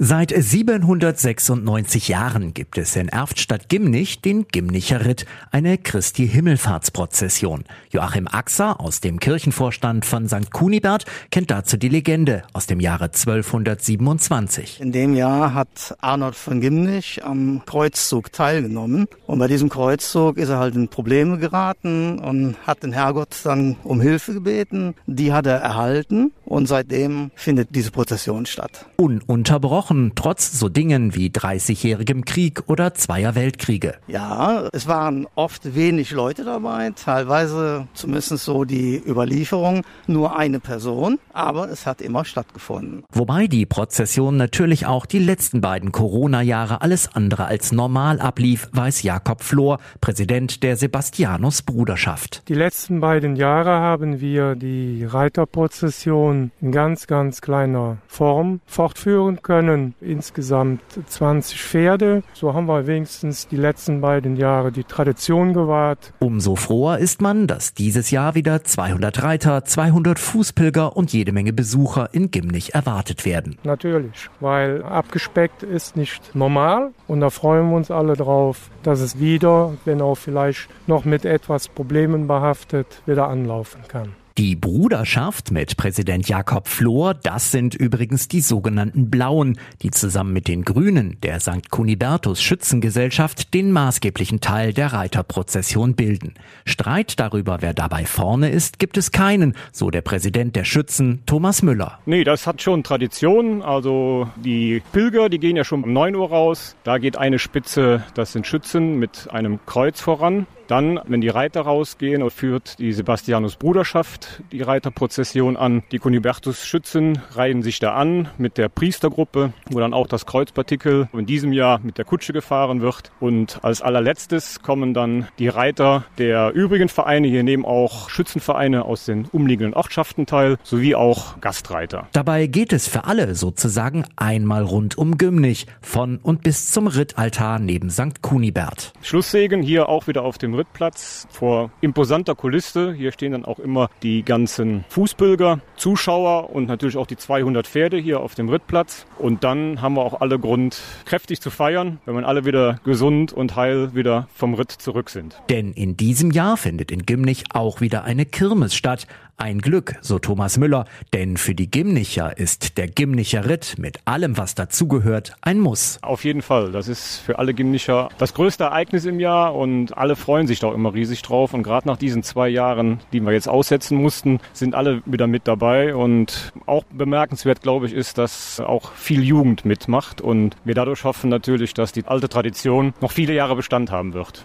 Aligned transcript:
Seit 0.00 0.34
796 0.36 2.08
Jahren 2.08 2.52
gibt 2.52 2.78
es 2.78 2.96
in 2.96 3.08
Erftstadt-Gimnich 3.08 4.20
den 4.20 4.48
Gimnicher 4.48 5.04
Ritt, 5.04 5.24
eine 5.52 5.78
Christi-Himmelfahrtsprozession. 5.78 7.62
Joachim 7.90 8.26
Axer 8.26 8.80
aus 8.80 9.00
dem 9.00 9.20
Kirchenvorstand 9.20 10.04
von 10.04 10.26
St. 10.26 10.50
Kunibert 10.50 11.04
kennt 11.30 11.52
dazu 11.52 11.76
die 11.76 11.88
Legende 11.88 12.42
aus 12.52 12.66
dem 12.66 12.80
Jahre 12.80 13.04
1227. 13.04 14.80
In 14.80 14.90
dem 14.90 15.14
Jahr 15.14 15.54
hat 15.54 15.96
Arnold 16.00 16.34
von 16.34 16.60
Gimnich 16.60 17.24
am 17.24 17.62
Kreuzzug 17.64 18.32
teilgenommen. 18.32 19.06
Und 19.28 19.38
bei 19.38 19.46
diesem 19.46 19.68
Kreuzzug 19.68 20.38
ist 20.38 20.48
er 20.48 20.58
halt 20.58 20.74
in 20.74 20.88
Probleme 20.88 21.38
geraten 21.38 22.18
und 22.18 22.56
hat 22.66 22.82
den 22.82 22.92
Herrgott 22.92 23.36
dann 23.44 23.76
um 23.84 24.00
Hilfe 24.00 24.34
gebeten. 24.34 24.96
Die 25.06 25.32
hat 25.32 25.46
er 25.46 25.58
erhalten 25.58 26.32
und 26.44 26.66
seitdem 26.66 27.30
findet 27.36 27.68
diese 27.76 27.92
Prozession 27.92 28.44
statt. 28.44 28.86
Ununterbrochen 28.96 29.83
gebrochen, 29.84 30.12
trotz 30.14 30.58
so 30.58 30.68
Dingen 30.68 31.14
wie 31.14 31.28
30-jährigem 31.28 32.24
Krieg 32.24 32.62
oder 32.66 32.94
zweier 32.94 33.34
Weltkriege. 33.34 33.94
Ja, 34.06 34.68
es 34.72 34.86
waren 34.86 35.26
oft 35.34 35.74
wenig 35.74 36.10
Leute 36.10 36.44
dabei, 36.44 36.92
teilweise 36.96 37.86
zumindest 37.94 38.38
so 38.38 38.64
die 38.64 39.02
Überlieferung, 39.06 39.82
nur 40.06 40.36
eine 40.36 40.60
Person, 40.60 41.18
aber 41.32 41.68
es 41.68 41.86
hat 41.86 42.00
immer 42.00 42.24
stattgefunden. 42.24 43.04
Wobei 43.12 43.46
die 43.46 43.66
Prozession 43.66 44.36
natürlich 44.36 44.86
auch 44.86 45.06
die 45.06 45.18
letzten 45.18 45.60
beiden 45.60 45.92
Corona-Jahre 45.92 46.80
alles 46.80 47.14
andere 47.14 47.44
als 47.46 47.72
normal 47.72 48.20
ablief, 48.20 48.68
weiß 48.72 49.02
Jakob 49.02 49.42
Flor, 49.42 49.78
Präsident 50.00 50.62
der 50.62 50.76
Sebastianus 50.76 51.62
Bruderschaft. 51.62 52.42
Die 52.48 52.54
letzten 52.54 53.00
beiden 53.00 53.36
Jahre 53.36 53.70
haben 53.70 54.20
wir 54.20 54.54
die 54.54 55.04
Reiterprozession 55.04 56.50
in 56.60 56.72
ganz, 56.72 57.06
ganz 57.06 57.40
kleiner 57.40 57.98
Form 58.06 58.60
fortführen 58.66 59.42
können 59.42 59.73
können 59.74 59.94
insgesamt 60.00 60.82
20 61.06 61.60
Pferde. 61.60 62.22
So 62.32 62.54
haben 62.54 62.66
wir 62.66 62.86
wenigstens 62.86 63.48
die 63.48 63.56
letzten 63.56 64.00
beiden 64.00 64.36
Jahre 64.36 64.70
die 64.70 64.84
Tradition 64.84 65.52
gewahrt. 65.52 66.12
Umso 66.20 66.54
froher 66.54 66.98
ist 66.98 67.20
man, 67.20 67.48
dass 67.48 67.74
dieses 67.74 68.10
Jahr 68.12 68.36
wieder 68.36 68.62
200 68.62 69.22
Reiter, 69.22 69.64
200 69.64 70.18
Fußpilger 70.18 70.96
und 70.96 71.12
jede 71.12 71.32
Menge 71.32 71.52
Besucher 71.52 72.08
in 72.12 72.30
Gimnich 72.30 72.74
erwartet 72.74 73.24
werden. 73.24 73.58
Natürlich, 73.64 74.30
weil 74.40 74.84
abgespeckt 74.84 75.64
ist 75.64 75.96
nicht 75.96 76.34
normal 76.36 76.92
und 77.08 77.20
da 77.20 77.30
freuen 77.30 77.70
wir 77.70 77.76
uns 77.76 77.90
alle 77.90 78.14
drauf, 78.14 78.70
dass 78.84 79.00
es 79.00 79.18
wieder, 79.18 79.72
wenn 79.84 80.00
auch 80.00 80.16
vielleicht 80.16 80.68
noch 80.86 81.04
mit 81.04 81.24
etwas 81.24 81.68
Problemen 81.68 82.28
behaftet, 82.28 83.02
wieder 83.06 83.28
anlaufen 83.28 83.80
kann. 83.88 84.14
Die 84.36 84.56
Bruderschaft 84.56 85.52
mit 85.52 85.76
Präsident 85.76 86.28
Jakob 86.28 86.66
Flor, 86.66 87.14
das 87.14 87.52
sind 87.52 87.76
übrigens 87.76 88.26
die 88.26 88.40
sogenannten 88.40 89.08
Blauen, 89.08 89.60
die 89.80 89.92
zusammen 89.92 90.32
mit 90.32 90.48
den 90.48 90.64
Grünen 90.64 91.18
der 91.22 91.38
St. 91.38 91.70
Kunibertus 91.70 92.42
Schützengesellschaft 92.42 93.54
den 93.54 93.70
maßgeblichen 93.70 94.40
Teil 94.40 94.72
der 94.72 94.92
Reiterprozession 94.92 95.94
bilden. 95.94 96.34
Streit 96.64 97.20
darüber, 97.20 97.58
wer 97.60 97.74
dabei 97.74 98.06
vorne 98.06 98.50
ist, 98.50 98.80
gibt 98.80 98.96
es 98.96 99.12
keinen, 99.12 99.54
so 99.70 99.92
der 99.92 100.02
Präsident 100.02 100.56
der 100.56 100.64
Schützen, 100.64 101.22
Thomas 101.26 101.62
Müller. 101.62 102.00
Nee, 102.04 102.24
das 102.24 102.48
hat 102.48 102.60
schon 102.60 102.82
Tradition. 102.82 103.62
Also 103.62 104.28
die 104.44 104.82
Pilger, 104.90 105.28
die 105.28 105.38
gehen 105.38 105.54
ja 105.54 105.62
schon 105.62 105.84
um 105.84 105.92
9 105.92 106.16
Uhr 106.16 106.30
raus. 106.30 106.74
Da 106.82 106.98
geht 106.98 107.16
eine 107.16 107.38
Spitze, 107.38 108.02
das 108.14 108.32
sind 108.32 108.48
Schützen 108.48 108.98
mit 108.98 109.28
einem 109.30 109.60
Kreuz 109.64 110.00
voran. 110.00 110.48
Dann, 110.66 111.00
wenn 111.06 111.20
die 111.20 111.28
Reiter 111.28 111.62
rausgehen, 111.62 112.28
führt 112.30 112.78
die 112.78 112.92
Sebastianus 112.92 113.56
Bruderschaft 113.56 114.42
die 114.52 114.62
Reiterprozession 114.62 115.56
an. 115.56 115.82
Die 115.92 115.98
Kunibertus 115.98 116.64
Schützen 116.64 117.20
reihen 117.32 117.62
sich 117.62 117.78
da 117.78 117.94
an 117.94 118.28
mit 118.38 118.58
der 118.58 118.68
Priestergruppe, 118.68 119.52
wo 119.70 119.80
dann 119.80 119.94
auch 119.94 120.06
das 120.06 120.26
Kreuzpartikel 120.26 121.08
in 121.12 121.26
diesem 121.26 121.52
Jahr 121.52 121.80
mit 121.82 121.98
der 121.98 122.04
Kutsche 122.04 122.32
gefahren 122.32 122.80
wird. 122.80 123.12
Und 123.20 123.58
als 123.62 123.82
allerletztes 123.82 124.62
kommen 124.62 124.94
dann 124.94 125.28
die 125.38 125.48
Reiter 125.48 126.04
der 126.18 126.52
übrigen 126.52 126.88
Vereine. 126.88 127.28
Hier 127.28 127.42
nehmen 127.42 127.64
auch 127.64 128.08
Schützenvereine 128.08 128.84
aus 128.84 129.04
den 129.04 129.26
umliegenden 129.26 129.74
Ortschaften 129.74 130.26
teil, 130.26 130.56
sowie 130.62 130.94
auch 130.94 131.40
Gastreiter. 131.40 132.08
Dabei 132.12 132.46
geht 132.46 132.72
es 132.72 132.88
für 132.88 133.04
alle 133.04 133.34
sozusagen 133.34 134.04
einmal 134.16 134.62
rund 134.62 134.96
um 134.96 135.18
Gümnich, 135.18 135.66
von 135.80 136.18
und 136.22 136.42
bis 136.42 136.70
zum 136.70 136.86
Rittaltar 136.86 137.58
neben 137.58 137.90
St. 137.90 138.22
Kunibert. 138.22 138.92
Schlusssegen 139.02 139.62
hier 139.62 139.88
auch 139.88 140.06
wieder 140.06 140.22
auf 140.22 140.38
dem 140.38 140.53
Rittplatz 140.54 141.26
vor 141.30 141.70
imposanter 141.80 142.34
Kulisse. 142.34 142.92
Hier 142.92 143.12
stehen 143.12 143.32
dann 143.32 143.44
auch 143.44 143.58
immer 143.58 143.88
die 144.02 144.22
ganzen 144.22 144.84
Fußbürger, 144.88 145.60
Zuschauer 145.76 146.50
und 146.50 146.66
natürlich 146.66 146.96
auch 146.96 147.06
die 147.06 147.16
200 147.16 147.66
Pferde 147.66 147.96
hier 147.96 148.20
auf 148.20 148.34
dem 148.34 148.48
Rittplatz. 148.48 149.06
Und 149.18 149.44
dann 149.44 149.80
haben 149.80 149.94
wir 149.94 150.02
auch 150.02 150.20
alle 150.20 150.38
Grund, 150.38 150.80
kräftig 151.04 151.40
zu 151.40 151.50
feiern, 151.50 151.98
wenn 152.04 152.14
wir 152.14 152.26
alle 152.26 152.44
wieder 152.44 152.78
gesund 152.84 153.32
und 153.32 153.56
heil 153.56 153.94
wieder 153.94 154.28
vom 154.34 154.54
Ritt 154.54 154.72
zurück 154.72 155.10
sind. 155.10 155.40
Denn 155.50 155.72
in 155.72 155.96
diesem 155.96 156.30
Jahr 156.30 156.56
findet 156.56 156.90
in 156.90 157.04
Gimnich 157.06 157.44
auch 157.52 157.80
wieder 157.80 158.04
eine 158.04 158.26
Kirmes 158.26 158.74
statt. 158.74 159.06
Ein 159.36 159.58
Glück, 159.58 159.96
so 160.00 160.20
Thomas 160.20 160.58
Müller, 160.58 160.84
denn 161.12 161.36
für 161.36 161.56
die 161.56 161.68
Gimnicher 161.68 162.38
ist 162.38 162.78
der 162.78 162.86
Gimnicher 162.86 163.48
Ritt 163.48 163.74
mit 163.78 163.98
allem, 164.04 164.36
was 164.36 164.54
dazugehört, 164.54 165.34
ein 165.42 165.58
Muss. 165.58 165.98
Auf 166.02 166.24
jeden 166.24 166.40
Fall. 166.40 166.70
Das 166.70 166.86
ist 166.86 167.18
für 167.18 167.40
alle 167.40 167.52
Gimnicher 167.52 168.10
das 168.18 168.34
größte 168.34 168.64
Ereignis 168.64 169.06
im 169.06 169.18
Jahr 169.18 169.56
und 169.56 169.98
alle 169.98 170.14
freuen 170.14 170.46
sich 170.46 170.60
da 170.60 170.72
immer 170.72 170.94
riesig 170.94 171.22
drauf. 171.22 171.52
Und 171.52 171.64
gerade 171.64 171.88
nach 171.88 171.96
diesen 171.96 172.22
zwei 172.22 172.48
Jahren, 172.48 173.00
die 173.12 173.20
wir 173.20 173.32
jetzt 173.32 173.48
aussetzen 173.48 173.98
mussten, 173.98 174.38
sind 174.52 174.76
alle 174.76 175.02
wieder 175.04 175.26
mit 175.26 175.48
dabei. 175.48 175.96
Und 175.96 176.52
auch 176.66 176.84
bemerkenswert, 176.84 177.60
glaube 177.60 177.86
ich, 177.86 177.92
ist, 177.92 178.18
dass 178.18 178.60
auch 178.60 178.92
viel 178.92 179.24
Jugend 179.24 179.64
mitmacht 179.64 180.20
und 180.20 180.56
wir 180.64 180.76
dadurch 180.76 181.02
hoffen 181.02 181.28
natürlich, 181.28 181.74
dass 181.74 181.90
die 181.90 182.06
alte 182.06 182.28
Tradition 182.28 182.94
noch 183.00 183.10
viele 183.10 183.34
Jahre 183.34 183.56
Bestand 183.56 183.90
haben 183.90 184.14
wird. 184.14 184.44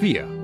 Wir 0.00 0.43